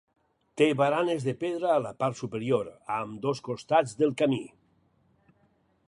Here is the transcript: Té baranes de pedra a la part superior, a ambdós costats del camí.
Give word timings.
Té 0.59 0.67
baranes 0.79 1.27
de 1.27 1.35
pedra 1.43 1.69
a 1.73 1.83
la 1.85 1.91
part 1.99 2.19
superior, 2.21 2.73
a 2.95 2.99
ambdós 3.05 3.45
costats 3.51 3.95
del 4.01 4.17
camí. 4.23 4.45